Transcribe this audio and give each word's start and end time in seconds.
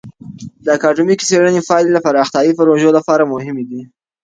د 0.65 0.65
اکادمیکې 0.77 1.25
څیړنې 1.29 1.61
پایلې 1.69 1.91
د 1.93 1.99
پراختیایي 2.05 2.51
پروژو 2.59 2.89
لپاره 2.97 3.29
مهمې 3.33 3.63
دي. 3.69 3.81